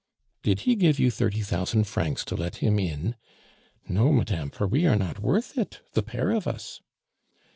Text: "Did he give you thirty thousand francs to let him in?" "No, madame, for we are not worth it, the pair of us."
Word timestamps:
"Did 0.41 0.61
he 0.61 0.75
give 0.75 0.97
you 0.97 1.11
thirty 1.11 1.41
thousand 1.41 1.83
francs 1.83 2.25
to 2.25 2.35
let 2.35 2.55
him 2.55 2.79
in?" 2.79 3.15
"No, 3.87 4.11
madame, 4.11 4.49
for 4.49 4.65
we 4.65 4.87
are 4.87 4.95
not 4.95 5.19
worth 5.19 5.59
it, 5.59 5.81
the 5.93 6.01
pair 6.01 6.31
of 6.31 6.47
us." 6.47 6.81